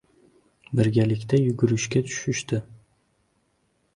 [0.79, 2.61] birgalikda yugurishga tushishdi.